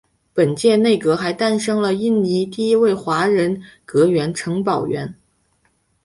[0.33, 5.13] 本届内阁还诞生了印尼第一位华人阁员陈宝源。